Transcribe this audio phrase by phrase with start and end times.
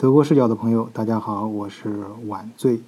[0.00, 1.92] 德国视角的朋友，大家好，我是
[2.28, 2.80] 晚醉。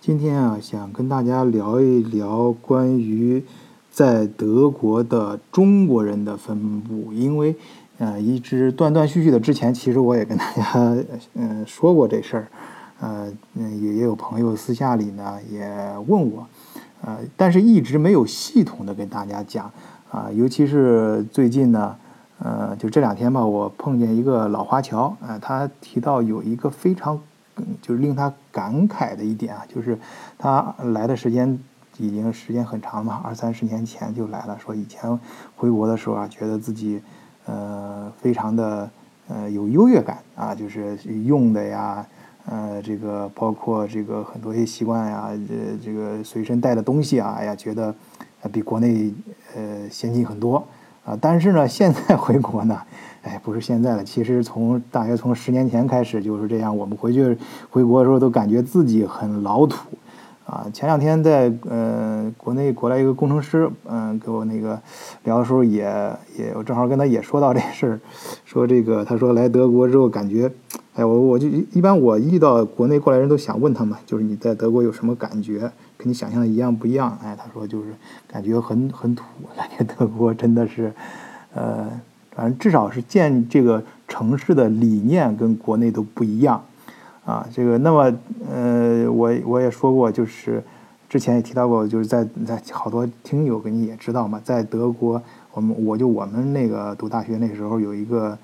[0.00, 3.42] 今天啊，想跟大家聊一聊关于
[3.90, 7.56] 在德国的中国人的分布，因为
[7.98, 10.96] 呃，一直断断续续的，之前其实我也跟大家
[11.34, 12.46] 嗯 说过这事儿，
[13.00, 15.68] 呃，也也有朋友私下里呢也
[16.06, 16.46] 问我，
[17.00, 19.68] 呃，但是一直没有系统的跟大家讲
[20.12, 21.96] 啊，尤其是最近呢。
[22.44, 27.20] 呃，就这两天吧，我碰见一个老华侨，呃，他提到有一个非常，
[27.80, 29.96] 就是令他感慨的一点啊，就是
[30.38, 31.56] 他来的时间
[31.98, 35.16] 已经时间很长嘛，二三十年前就来了，说以前
[35.56, 37.00] 回国的时候啊，觉得自己
[37.46, 38.90] 呃非常的
[39.28, 42.04] 呃有优越感啊，就是用的呀，
[42.46, 47.94] 呃，这个包括这个很多些习惯呀，这这个随身带的东西啊，哎呀，觉得
[48.50, 49.14] 比国内
[49.54, 50.66] 呃先进很多。
[51.04, 52.78] 啊，但是呢，现在回国呢，
[53.22, 56.76] 哎，不是现在了，其实从大约从十年前开始就是这样。
[56.76, 57.36] 我们回去
[57.70, 59.88] 回国的时候都感觉自己很老土，
[60.46, 64.80] 啊，前两天在呃国内过来一个工程师，嗯，给我那个
[65.24, 65.82] 聊的时候也
[66.38, 68.00] 也，我正好跟他也说到这事儿，
[68.44, 70.52] 说这个他说来德国之后感觉，
[70.94, 75.72] 哎，我我就一般我遇到国内过来人都想问他们，就是你在德国有什么感觉？
[76.02, 77.16] 跟你想象的一样不一样？
[77.22, 77.94] 哎，他说就是
[78.26, 79.22] 感觉很很土，
[79.56, 80.92] 感觉德国真的是，
[81.54, 81.88] 呃，
[82.32, 86.60] 反正至少是建这个城市的理念跟国内都不一样，
[87.24, 88.12] 啊，这个那么
[88.52, 90.60] 呃，我我也说过，就是
[91.08, 95.22] 之前也提到过，就是在在好多听友跟你也知道嘛，在德国，
[95.52, 98.36] 我们我就我们那个读大学那时候有一个。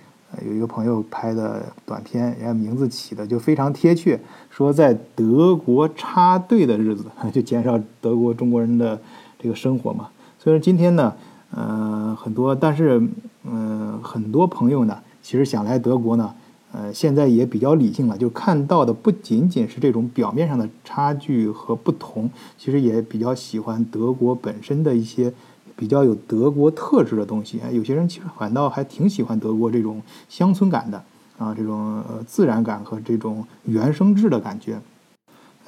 [0.46, 9.00] 有一个朋友拍的短片，人家名字起的就非常贴切，说在德国插队的日子， 就减少德国中国人的
[9.38, 10.10] 这个生活嘛。
[10.38, 11.14] 所以说今天呢，
[11.50, 13.02] 呃，很多，但是，
[13.44, 16.34] 嗯，很多朋友呢，其实想来德国呢，
[16.72, 25.32] 呃，现在也比较理性了，就看到的不仅仅是这种表面上的差距和不同，其实也比较喜欢德国本身的一些。
[25.78, 31.00] 比较有德国特质的东西，有些人其实反倒还挺喜欢德国这种乡村感的
[31.38, 34.80] 啊，这种呃自然感和这种原生质的感觉。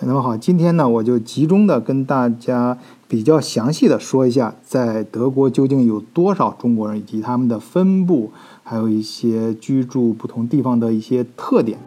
[0.01, 2.77] 那么好，今天呢，我就集中的跟大家
[3.07, 8.33] 比较详细的说一下，在德国究竟有多少中国人，以及他们的分布，
[8.65, 11.79] 还有一些居住不同地方的一些特点。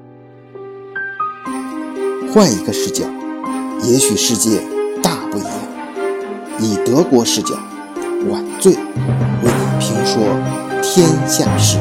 [2.32, 3.04] 换一个视角，
[3.84, 4.62] 也许世界
[5.02, 5.52] 大不一样。
[6.60, 7.56] 以德国视角。
[8.30, 8.80] 晚醉为
[9.44, 10.24] 你评说
[10.82, 11.78] 天下事。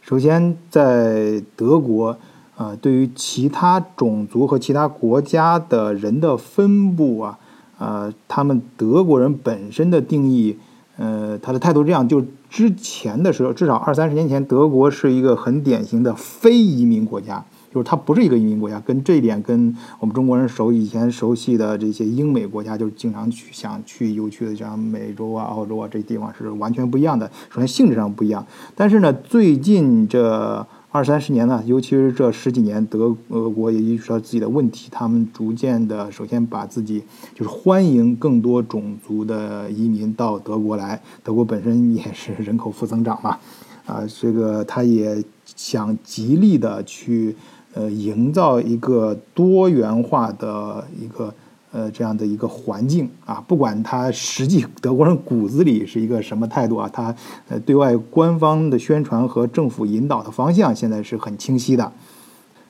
[0.00, 2.16] 首先，在德国，
[2.56, 7.38] 啊，对于其他种族和其他国家的人的分布啊，
[7.78, 10.58] 啊，他们德国人本身的定义。
[10.96, 27.30] 呃，他的态度这样，就之前的时候，至少二三十年前，德国是一个很典型的非移民国家，就是它不是一个移民国家，跟这一点跟我们中国人熟以前熟悉的这些英美国家，就是经常去想去游去的，像美洲啊、澳洲啊这地方是完全不一样的。
[27.50, 30.66] 首先性质上不一样，但是呢，最近这。
[30.98, 37.04] 二三十年呢，尤其是这十几年，德俄国也意识到自己的问题，他们逐渐的，首先把自己
[37.36, 41.00] 就是欢迎更多种族的移民到德国来。
[41.22, 43.38] 德国本身也是 人口负增长嘛，
[43.86, 45.22] 啊，这个他也
[45.54, 47.36] 想极力的去
[47.74, 51.32] 呃营造一个多元化的一个。
[51.70, 57.14] 呃，这样的一个环境啊，不管他实际德国人骨子里是一个什么态度啊，他
[57.48, 61.92] 呃对外官方的宣传和政府引导的方向现在是很清晰的。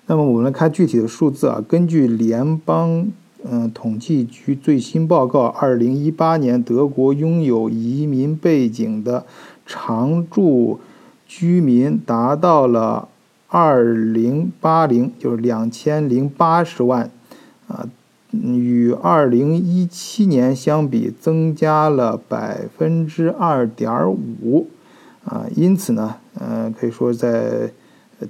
[0.06, 3.06] 那么我们来看具体的数字啊，根据联邦
[3.44, 9.24] 嗯统计局最新报告，二零一八年德国拥有移民背景的
[9.64, 10.80] 常住
[11.24, 13.06] 居民达到了
[13.46, 17.08] 二零八零，就是两千零八十万
[17.68, 17.86] 啊。
[18.30, 24.66] 与二零一七年相比，增加了百分之二点五，
[25.24, 27.70] 啊，因此呢，呃，可以说在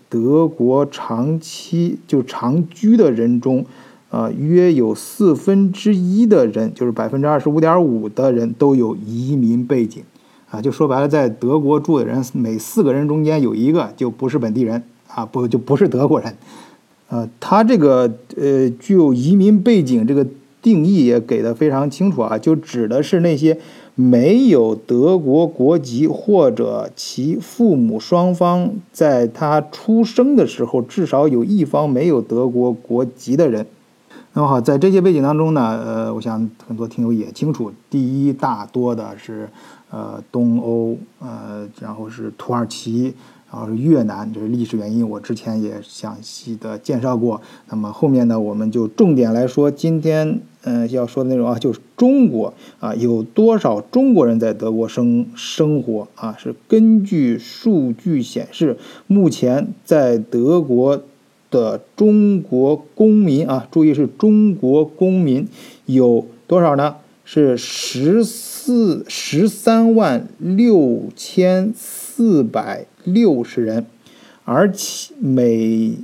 [0.08, 3.66] 德国长期就长居的人中，
[4.10, 10.04] 啊，约有四分之一的人，就是百分之二十五点五的人都有移民背景，
[10.50, 16.36] 啊，就说白了，在德国住的人每四个人中间有一个就不是本地人，啊，不就不是德国人。
[17.08, 20.26] 呃，他这个呃具有移民背景这个
[20.60, 23.58] 定义也给的非常清楚啊，就指的是那些
[23.94, 33.66] 没有德国国籍或者其父母双方在他出生的时候至少有一方没有德国国籍的人。
[34.34, 39.48] 那么好，在这些背景当中呢，呃，我想很多听友也清楚，第一大多的是
[39.90, 43.14] 呃东欧，呃，然后是土耳其。
[43.50, 47.40] 然后是越南，这是历史原因，我之前也详细的介绍过。
[47.70, 56.36] 那么后面呢，我们就重点来说今天嗯要说的内容啊，就是中国啊有多少中国人在德国生生活啊？
[56.38, 61.02] 是根据数据显示，目前在德国
[61.50, 65.48] 的中国公民啊，注意是中国公民
[65.86, 66.96] 有多少呢？
[67.30, 72.86] 是十四十三万六千四百。
[73.04, 73.86] 六十人，
[74.44, 75.94] 而且每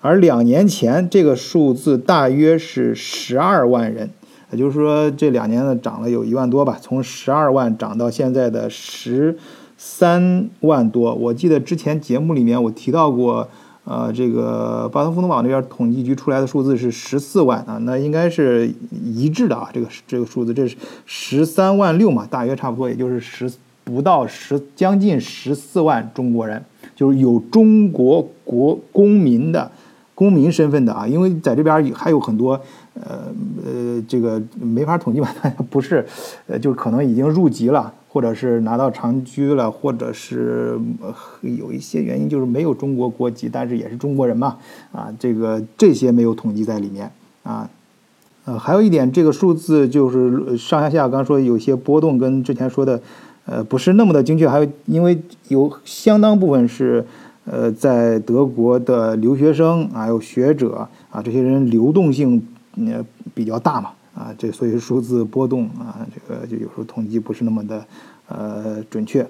[0.00, 4.10] 而两年前这个数字大约是十二万人，
[4.52, 9.36] 也就是说这两年呢涨了有一万多吧，从十二万涨到现在的十
[9.76, 11.12] 三万多。
[11.14, 13.48] 我记得之前节目里面我提到过，
[13.84, 20.76] 呃，这个巴特福通网那边统计局出来的数字是十四万啊，那应该是一致的啊，这个这个数字这是
[21.06, 23.52] 十三万六嘛，大约差不多也就是十。
[23.84, 26.64] 不到十，将近十四万中国人，
[26.94, 29.68] 就是有中国国公民的
[30.14, 32.52] 公民身份的啊，因为在这边还有很多，
[32.94, 33.26] 呃
[33.66, 35.34] 呃，这个没法统计吧，
[35.68, 36.06] 不是，
[36.46, 40.78] 呃，就可能已经入籍了，或者是拿到长居了，或者是
[41.40, 44.58] 有一些原因就是没有中国国籍，但是也是中国人嘛，
[44.92, 47.10] 啊，这个这些没有统计在里面
[47.42, 47.70] 啊，
[48.44, 53.00] 呃，还有一点，这个数字就是上下下，刚说有些波动，跟之前说的。
[53.44, 57.04] 呃，不是那么的精确，还有因为有相当部分是，
[57.44, 62.40] 呃，在德国的留学生，还有学者啊，这些人流动性
[62.76, 63.04] 呃
[63.34, 67.84] 比较大嘛，啊，这所以数字波动啊，这个就有时候统计不是那么的
[68.28, 69.26] 呃准确。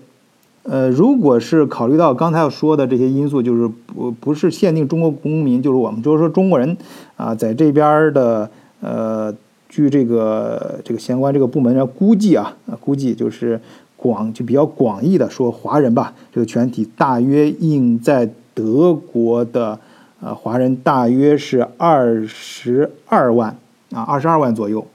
[0.65, 6.77] 呃，如果是考虑到刚才要说的这些因素，就是不不是限定中国公民，就是我们就是说中国人
[7.17, 8.51] 啊，在这边的
[8.81, 9.35] 呃，
[9.69, 13.61] 据这个这个相关这个部门的估计啊，估计就是。
[13.95, 19.79] 广就比较广义的说，华人吧，这个全体大约应在德国的
[20.21, 23.57] 呃华人大约是二十二万
[23.93, 24.87] 啊，二十二万左右。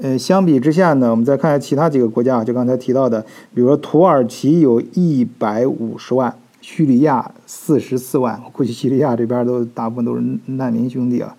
[0.00, 3.20] 呃，相比之下呢，我们再看下其他几个国家，就刚才提到的，
[3.52, 11.34] 比如说土耳其有一百五十万，叙利亚四十四万，我估计叙利亚这边都大部分都是难民兄弟啊。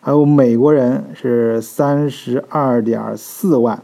[0.00, 3.80] 还有美国人是三十二点四万。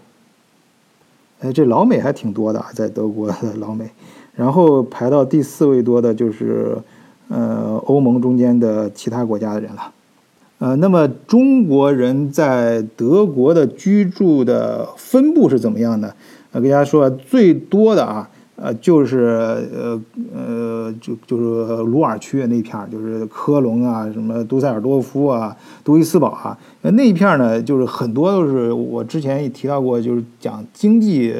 [1.40, 3.88] 哎，这老美还挺多的，在德国的老美，
[4.34, 6.76] 然后排到第四位多的就是，
[7.28, 9.92] 呃，欧盟中间的其他国家的人了，
[10.58, 16.14] 呃，那么中国人在德国的居住的分布是怎么样的？
[16.50, 18.28] 呃，给大家说，最多的啊。
[18.60, 19.18] 呃，就是
[19.72, 20.00] 呃
[20.34, 31.32] 呃，就就是鲁尔区那片儿，就是科隆啊，什么杜塞尔多夫啊，杜伊斯堡啊，那一片呢，就是很多都是我之前也提到过，就是讲经济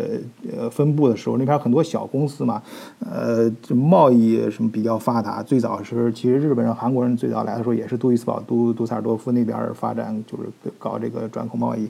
[0.56, 2.62] 呃分布的时候，那边很多小公司嘛，
[3.00, 5.42] 呃，贸易什么比较发达。
[5.42, 10.44] 最早是其实日本人、韩国人最早来的时候，也是杜伊斯堡、杜杜塞尔多夫那边发展，就是
[10.78, 11.88] 搞这个转口贸易。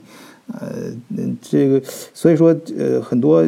[0.51, 0.67] 呃，
[1.39, 1.79] 这个
[2.11, 3.47] 所以说，呃，很多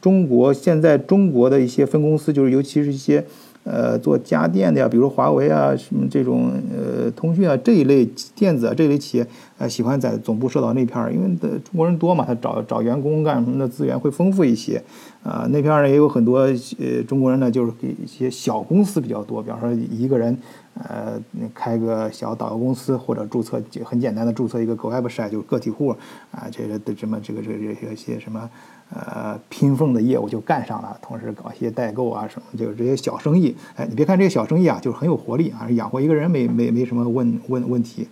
[0.00, 3.24] 中国现在中国的一些分公司，就是尤其是一些
[3.64, 9.26] 呃做家电的呀，比如华为啊，什么这种呃通讯啊这一类电子啊这一类企业，
[9.58, 14.82] 呃，喜欢在总部设到那片儿，因为的中国人多嘛，他找找员工干什么的资源会丰富一些。
[15.22, 16.38] 啊，那片儿呢也有很多
[16.78, 20.36] 呃中国人呢，就是给一些小公司比较多，比方说一个人。
[20.82, 21.20] 呃，
[21.54, 25.90] 开个小导游公司或者注册就很简单的注册一个 website 就是个体户
[26.30, 28.48] 啊，这个的什么这个这个这些什么
[28.94, 33.54] 呃拼缝的业务就干上了，同时搞一些代购啊什么，就是这些小生意。
[33.76, 38.08] 哎，你别看这些小生意啊，就是很有活力啊，养活一个人没没没什么问问问题。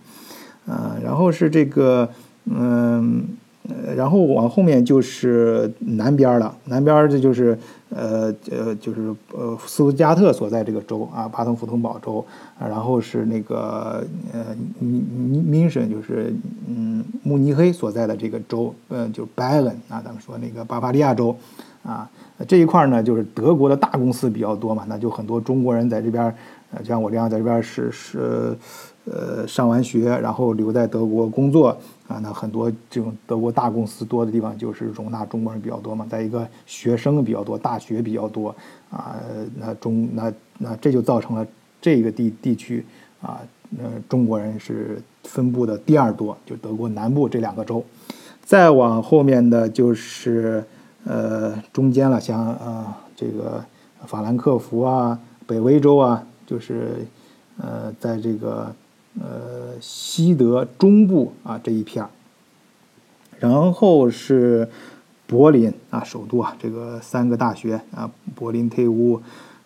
[0.65, 2.09] 呃，然后是这个
[2.45, 2.57] 嗯。
[3.11, 3.48] 呃，
[3.95, 7.57] 然后往后面就是南边了，南边这就是
[7.89, 12.25] 呃呃就是呃斯图加特所在这个州啊，巴登符腾堡州，
[12.59, 14.45] 然后是那个呃
[14.79, 16.33] 米米米什就是
[16.67, 21.35] 嗯慕尼黑所在的这个州，呃就拜恩啊，咱们说那个巴伐利亚州
[21.83, 22.09] 啊
[22.47, 26.33] 这一块呢就是德国的大公司比较多嘛，那就很多中国人在这边，
[26.71, 28.57] 呃像我这样在这边是是。
[29.11, 31.69] 呃，上完学然后留在德国工作
[32.07, 36.05] 啊，那很多这种德国大公司多的地方就是容纳中国人比较多嘛。
[36.07, 38.55] 再一个，学生比较多，大学比较多
[38.91, 39.15] 啊，
[39.57, 41.47] 那中那那这就造成了
[41.81, 42.85] 这个地地区
[43.19, 43.39] 啊，
[43.79, 47.83] 呃，中国人是分布的第二多，就德国南部这两个州。
[48.43, 50.63] 再往后面的就是
[51.05, 52.85] 呃中间了，像呃
[53.15, 53.65] 这个
[54.05, 57.07] 法兰克福啊，北威州啊，就是
[57.57, 58.71] 呃在这个。
[59.19, 62.05] 呃西德中部啊这一片，
[63.39, 64.69] 然后是
[65.25, 69.21] 柏林啊首都啊这个三个大学啊柏林特乌，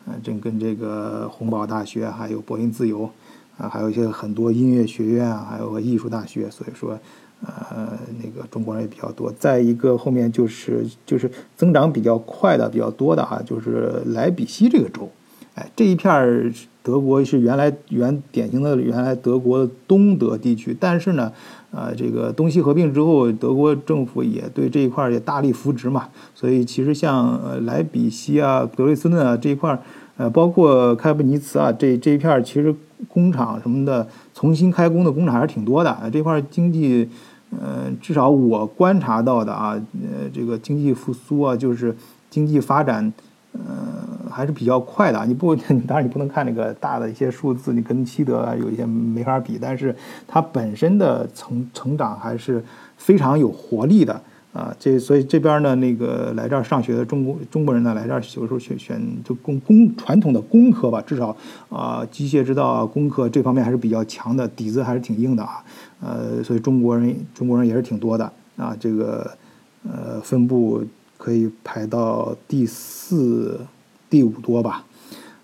[0.06, 3.10] 呃这跟这个洪堡大学还有柏林自由
[3.58, 6.98] 啊还有一些很多音乐学院啊还有个艺术大学，所以说。
[7.46, 9.30] 呃，那个中国人也比较多。
[9.34, 15.12] 再一个，后面就是就是增长比较快的、比较多的哈，就是莱比锡这个州。
[15.56, 21.32] 哎，这一片德国是原来原典型的原来德国东德地区，但是呢，
[21.72, 26.10] 呃，这个东西合并之后，德国政府也对这一块也大力扶植嘛。
[26.34, 29.80] 所以其实像呃莱比锡啊、德累斯顿啊这一块，
[30.18, 32.76] 呃，包括开普尼茨啊这这一片，其实
[33.08, 35.98] 工厂什么的重新开工的工厂还是挺多的。
[36.12, 37.10] 这块经济。
[37.62, 41.96] 呃，至少我观察到的啊，呃，这个经济复苏啊，就是
[42.28, 43.14] 经济发展，
[43.54, 45.26] 呃，还是比较快的。
[45.26, 45.56] 你不，
[45.88, 49.96] 当然你不能看那个大的一些数字，你跟西德有一些没法比，但是
[50.28, 52.64] 它本身的成成长还是
[52.98, 54.22] 非常有活力的。
[54.54, 61.36] 啊，这所以这边呢，那个来这儿上学的中国中国人呢，来这儿有时候选选就工工传统的工科吧，至少
[61.70, 65.64] 啊，机械制造啊，工科这方面还是比较强的，底子还是挺硬的啊。
[66.02, 68.78] 呃，所以中国人中国人也是挺多的啊。
[68.80, 69.32] 这个
[69.92, 70.84] 呃分布
[71.24, 73.60] 可以排到第四、
[74.10, 74.84] 第五多吧。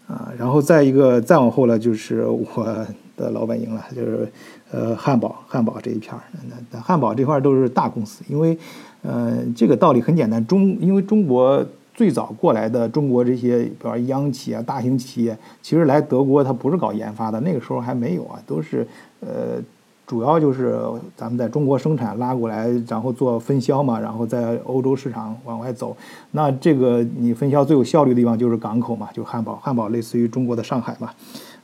[0.07, 4.29] 啊，然后再一个再往后呢，就是我的老本营了，就是
[4.71, 6.21] 呃汉堡汉堡这一片儿。
[6.49, 8.57] 那那汉堡这块都是大公司，因为。
[9.01, 18.85] 呃，这个道理很简单，中因为中国最早过来的中国这些，比如央企啊、大型企业，其实来德国它不是搞研发的，那个时候还没有啊，都是
[19.21, 19.55] 呃，
[20.09, 20.75] 主要就是
[21.15, 25.95] 咱们在中国生产拉过来，然后做分销嘛，然后在欧洲市场往外走。
[26.31, 31.11] 那这个你分销最有效率的地方就是港口嘛，就汉堡，汉堡类似于中国的上海嘛，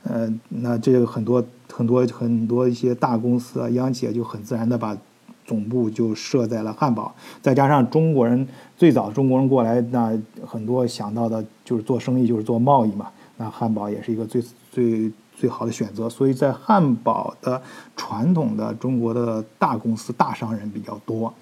[0.04, 4.96] 呃，那这个很多很多很多一些大公司啊、央企就很自然的把。
[5.44, 8.44] 总部就设在了汉堡，再加上中国人
[8.76, 10.12] 最早中国人过来，那
[10.44, 13.06] 很多想到的就是做生意，就是做贸易嘛。
[13.36, 16.08] 那汉堡也是一个最最最好的选择。
[16.08, 17.62] 所以在汉堡的
[17.94, 21.32] 传统的中国的大公司、大商人比较多，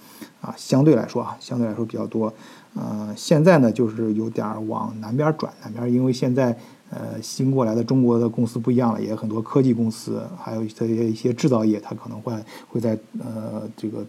[0.42, 2.30] 啊，相对来说啊，相对来说比较多。
[2.74, 6.54] 呃，现在呢，就是有点往南边转，南边因为现在。
[6.90, 12.32] 呃，新过来的中国的公司不一样了，也有很多科技公司，还有一些一些制造业，它可能会
[12.68, 14.04] 会在呃这个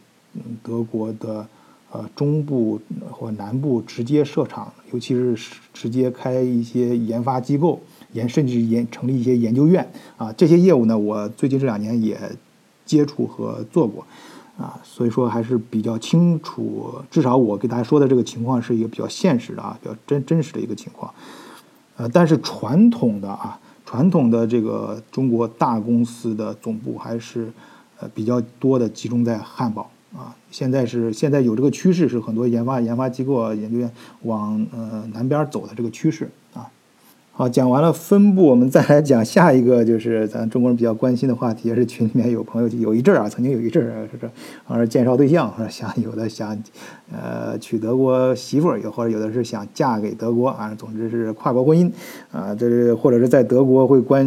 [0.62, 1.48] 德国的
[1.92, 5.36] 呃中部或南部直接设厂，尤其是
[5.74, 7.80] 直接开一些研发机构，
[8.16, 12.18] 研甚至研成立一些研究院啊，这些业务呢，我最近这两年也
[12.86, 14.08] 接触和做过
[14.58, 21.14] 啊，所以说还是比较清楚，至少我给大家说的这个情况是一个比较现实的啊，比较真真实的一个情况。
[21.98, 27.52] 呃，但是传统的啊，传统的这个中国大公司的总部还是
[28.00, 30.34] 呃比较多的集中在汉堡啊。
[30.52, 33.92] 现在是现在有这个趋势，是很多研发研发机构啊、研究院
[34.22, 36.70] 往呃南边走的这个趋势啊。
[37.38, 46.58] 好，讲完了分布，我们再来讲下一个，就是咱中国人比较关心的话题，也是群里面有朋友有一阵儿啊，曾经有一阵儿是这，是介绍对象， 想有的想，
[47.12, 51.92] 呃，娶德国媳妇儿，有或者有的是想嫁给德国啊，总之是跨国婚姻
[52.32, 54.26] 啊，这是或者是在德国会关，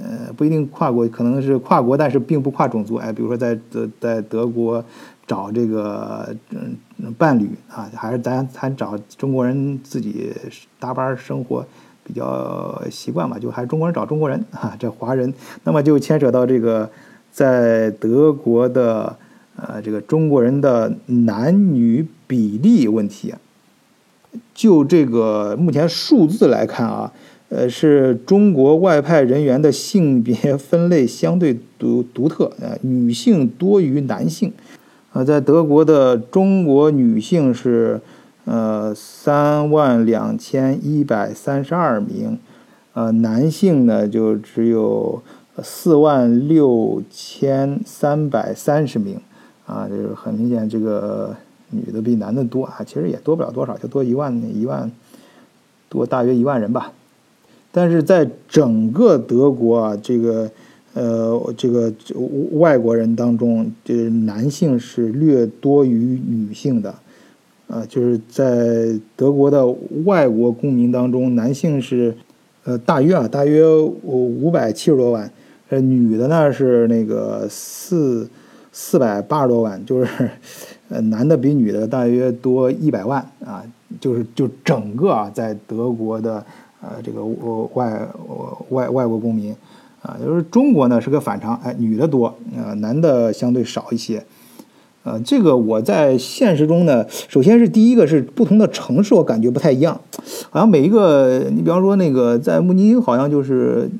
[0.00, 4.84] 呃，不一定跨国，可能是跨国，但是并不跨种族，哎，比如说在德在德国
[5.26, 10.32] 找这个嗯伴侣啊，还是咱咱找中国人自己
[10.78, 11.66] 搭班生活。
[12.12, 16.90] 比较习惯嘛，就还是中国人找中国人啊，这华人，那么就牵扯到这个
[17.30, 19.16] 在德国的
[19.54, 23.32] 呃这个中国人的男女比例问题。
[24.52, 27.12] 就这个目前数字来看啊，
[27.48, 34.52] 呃，是中国外派人员的性别分类相对独独特，呃，女性多于男性，
[35.12, 38.00] 呃，在德国的中国女性是。
[38.50, 42.36] 呃，三万两千一百三十二名，
[42.94, 45.22] 呃，男性呢就只有
[45.62, 49.20] 四万六千三百三十名，
[49.66, 51.36] 啊，就是很明显，这个
[51.70, 54.90] 女的比男的多啊，其实也多不了多少，就多一万一万
[55.88, 56.92] 多，大约一万人吧。
[57.70, 60.50] 但是在整个德国啊，这个
[60.94, 61.92] 呃，这个
[62.54, 66.92] 外国人当中，这男性是略多于女性的。
[67.70, 69.64] 啊，就是在德国的
[70.04, 72.12] 外国公民当中，男性是，
[72.64, 75.30] 呃，大约啊，大约五五百七十多万，
[75.68, 78.28] 呃，女的呢是那个四
[78.72, 80.28] 四百八十多万，就是，
[80.88, 83.62] 呃，男的比女的大约多一百万啊，
[84.00, 86.44] 就是就整个啊，在德国的
[86.80, 87.24] 呃这个
[87.74, 88.04] 外
[88.70, 89.54] 外外国公民，
[90.02, 94.20] 啊，就是中国呢是个反常，哎，女的多，呃，男的相对少一些。
[95.02, 99.98] 呃，这个我在现实中呢，首先是第一个是不同的城市，我感觉不太一样，
[100.50, 103.90] 好像每一个，你比方说那个在慕尼黑，好像就是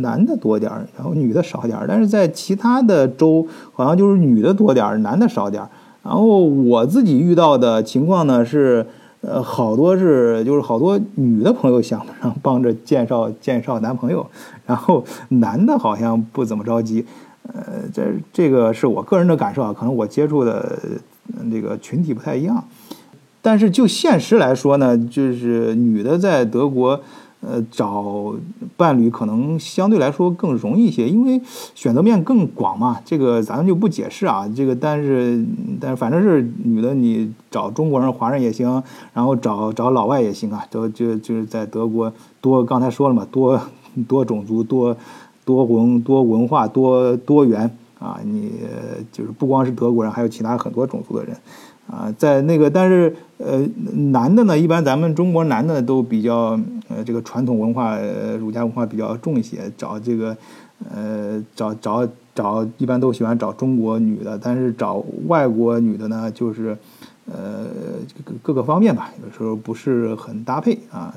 [0.00, 5.70] 男的多点儿，然后女的少点儿，但是在其他的州，好像就是女的多点儿，男的少点儿。
[6.02, 8.84] 然后我自己遇到的情况呢是，
[9.20, 12.04] 呃，好多是就是好多女的朋友想
[12.42, 14.26] 帮着介绍介绍男朋友，
[14.66, 17.04] 然后男的好像不怎么着急。
[17.54, 20.78] 呃，这这个是我个人的感受啊，可能我接触的
[21.50, 22.64] 这个群体不太一样，
[23.40, 27.00] 但是就现实来说呢，就是女的在德国，
[27.40, 28.34] 呃，找
[28.76, 31.40] 伴侣可能相对来说更容易一些，因为
[31.74, 33.00] 选择面更广嘛。
[33.04, 35.44] 这个咱们就不解释啊，这个但是
[35.80, 43.60] 但是反正是女的，你找中国人、华人也行，然后找找老外也行啊，都就就是在德国多，刚才说了嘛，多
[44.08, 44.96] 多种族多。
[45.46, 48.52] 多文多文化多多元啊，你
[49.12, 51.34] 就是不光是德国人，还有其他很多种族的人
[51.88, 53.64] 啊，在那个但是呃
[54.12, 60.36] 男的呢，一般咱们中国男的都比较呃这个传统文化呃儒家文化比较重一些，找这个
[60.92, 66.76] 呃找找找一般都喜欢找中国女的，但是找外国女的呢，就是
[67.32, 67.66] 呃
[68.24, 71.14] 各各个方面吧，有时候不是很搭配啊，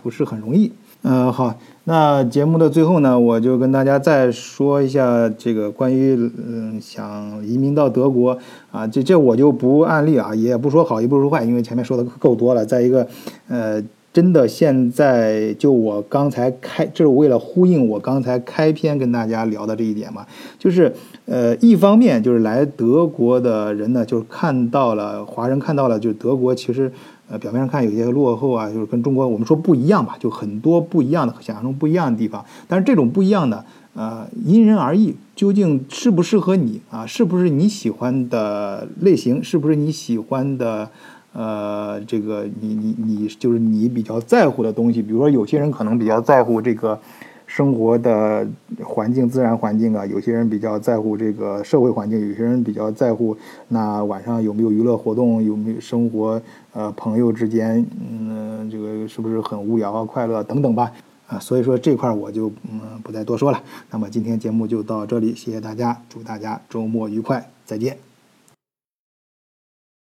[0.00, 0.70] 不是很容易。
[1.04, 8.38] 嗯，好，那节目的最后呢，我就跟大家再说一下这个关于嗯想移民到德国
[8.70, 12.64] 啊，这这我就不案例啊，也不说好也不说坏，因为前面说的够多了。
[12.64, 13.04] 再一个，
[13.48, 13.82] 呃，
[14.12, 20.24] 真的现在就我刚才开，这是为了呼应我刚才开篇跟大家聊的这一点嘛，
[20.56, 20.94] 就是
[21.26, 26.92] 呃，一方面就是来德国的人呢，就是看到了华人看到了，就德国其实。
[27.32, 32.44] 呃，表面上看有些落后啊，就是跟中国我们说不一样吧，就很多不一样的，想象中不一样的地方。
[32.68, 37.06] 但是这种不一样的，呃，因人而异，究竟适不适合你啊？
[37.06, 39.42] 是不是你喜欢的类型？
[39.42, 40.90] 是不是你喜欢的？
[41.32, 45.00] 呃，这个你你你就是你比较在乎的东西。
[45.00, 47.00] 比如说，有些人可能比较在乎这个。
[47.54, 48.48] 生活的
[48.82, 53.36] 环境、自然环境啊，有些人比较在乎这个社会环境，有些人比较在乎
[53.68, 56.40] 那晚上有没有娱乐活动，有没有生活，
[56.72, 60.90] 呃，朋友之间，嗯，这个是不是很无聊啊、快乐等等吧，
[61.26, 63.62] 啊，所以说这块我就嗯不再多说了。
[63.90, 68.11] 那么今天节目就到这里，谢谢大家，祝大家周末愉快，再见。